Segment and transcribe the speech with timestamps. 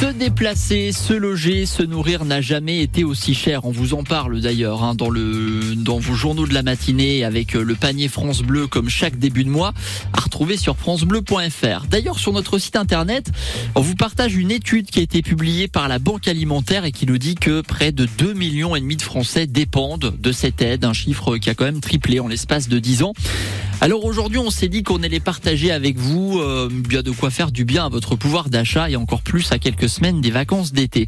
[0.00, 3.64] Se déplacer, se loger, se nourrir n'a jamais été aussi cher.
[3.64, 7.74] On vous en parle d'ailleurs hein, dans dans vos journaux de la matinée avec le
[7.74, 9.72] panier France Bleu comme chaque début de mois
[10.12, 11.86] à retrouver sur francebleu.fr.
[11.88, 13.30] D'ailleurs sur notre site internet,
[13.74, 17.06] on vous partage une étude qui a été publiée par la Banque alimentaire et qui
[17.06, 20.84] nous dit que près de 2 millions et demi de Français dépendent de cette aide,
[20.84, 23.14] un chiffre qui a quand même triplé en l'espace de 10 ans.
[23.82, 27.52] Alors aujourd'hui, on s'est dit qu'on allait partager avec vous euh, bien de quoi faire
[27.52, 31.06] du bien à votre pouvoir d'achat et encore plus à quelques semaines des vacances d'été.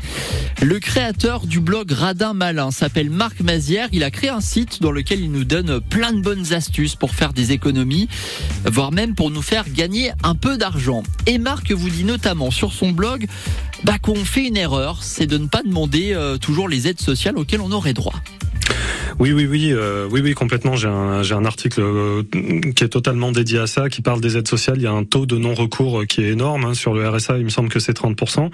[0.61, 3.89] Le créateur du blog Radin Malin s'appelle Marc Mazière.
[3.93, 7.13] Il a créé un site dans lequel il nous donne plein de bonnes astuces pour
[7.13, 8.09] faire des économies,
[8.67, 11.03] voire même pour nous faire gagner un peu d'argent.
[11.27, 13.27] Et Marc vous dit notamment sur son blog
[13.83, 17.39] bah, qu'on fait une erreur, c'est de ne pas demander euh, toujours les aides sociales
[17.39, 18.21] auxquelles on aurait droit.
[19.21, 20.77] Oui, oui, oui, euh, oui, oui, complètement.
[20.77, 24.37] J'ai un, j'ai un article euh, qui est totalement dédié à ça, qui parle des
[24.37, 24.77] aides sociales.
[24.77, 27.39] Il y a un taux de non-recours qui est énorme hein, sur le RSA.
[27.39, 28.51] Il me semble que c'est 30%.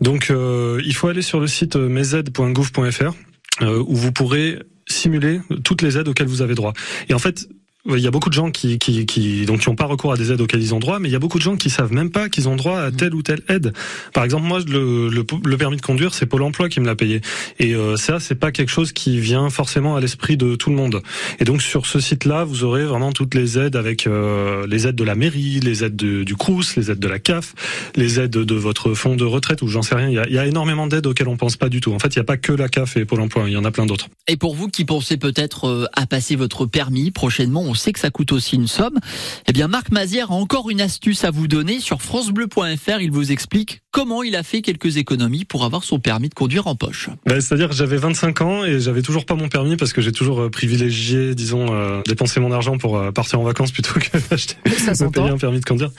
[0.00, 3.12] Donc, euh, il faut aller sur le site mesaides.gouv.fr
[3.60, 6.72] où vous pourrez simuler toutes les aides auxquelles vous avez droit.
[7.08, 7.48] Et en fait,
[7.86, 10.16] il y a beaucoup de gens qui, qui, qui donc qui n'ont pas recours à
[10.16, 11.92] des aides auxquelles ils ont droit, mais il y a beaucoup de gens qui savent
[11.92, 13.72] même pas qu'ils ont droit à telle ou telle aide.
[14.12, 16.96] Par exemple, moi, le, le, le permis de conduire, c'est Pôle Emploi qui me l'a
[16.96, 17.20] payé,
[17.58, 20.76] et euh, ça, c'est pas quelque chose qui vient forcément à l'esprit de tout le
[20.76, 21.02] monde.
[21.40, 24.96] Et donc sur ce site-là, vous aurez vraiment toutes les aides avec euh, les aides
[24.96, 27.54] de la mairie, les aides du Crous, les aides de la CAF,
[27.96, 30.08] les aides de votre fonds de retraite ou j'en sais rien.
[30.08, 31.92] Il y a, il y a énormément d'aides auxquelles on pense pas du tout.
[31.92, 33.64] En fait, il n'y a pas que la CAF et Pôle Emploi, il y en
[33.64, 34.08] a plein d'autres.
[34.26, 37.98] Et pour vous qui pensez peut-être euh, à passer votre permis prochainement, on sait que
[37.98, 39.00] ça coûte aussi une somme.
[39.48, 41.80] Eh bien, Marc Mazière a encore une astuce à vous donner.
[41.80, 46.28] Sur francebleu.fr, il vous explique comment il a fait quelques économies pour avoir son permis
[46.28, 47.08] de conduire en poche.
[47.26, 50.12] Ben, C'est-à-dire que j'avais 25 ans et j'avais toujours pas mon permis parce que j'ai
[50.12, 54.18] toujours euh, privilégié, disons, euh, dépenser mon argent pour euh, partir en vacances plutôt que
[54.30, 55.90] d'acheter me payer un permis de conduire.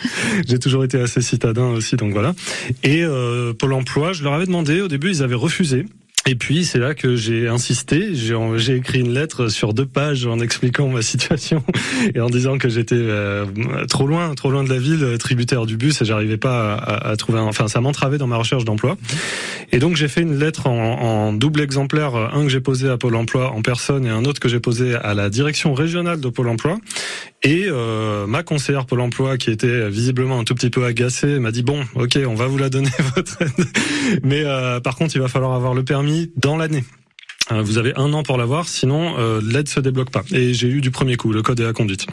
[0.48, 2.34] J'ai toujours été assez citadin aussi, donc voilà.
[2.84, 5.86] Et euh, Pôle Emploi, je leur avais demandé, au début, ils avaient refusé.
[6.28, 10.40] Et puis c'est là que j'ai insisté, j'ai écrit une lettre sur deux pages en
[10.40, 11.64] expliquant ma situation
[12.16, 13.46] et en disant que j'étais euh,
[13.88, 17.38] trop loin, trop loin de la ville, tributaire du bus et j'arrivais pas à, trouver,
[17.38, 18.98] enfin ça m'entravait dans ma recherche d'emploi.
[19.72, 22.98] Et donc j'ai fait une lettre en, en, double exemplaire, un que j'ai posé à
[22.98, 26.30] Pôle Emploi en personne et un autre que j'ai posé à la direction régionale de
[26.30, 26.80] Pôle Emploi.
[27.46, 31.52] Et euh, ma conseillère Pôle Emploi, qui était visiblement un tout petit peu agacée, m'a
[31.52, 33.66] dit bon, ok, on va vous la donner votre aide,
[34.24, 36.84] mais euh, par contre il va falloir avoir le permis dans l'année.
[37.52, 40.24] Euh, vous avez un an pour l'avoir, sinon euh, l'aide se débloque pas.
[40.32, 42.04] Et j'ai eu du premier coup, le code est à conduite.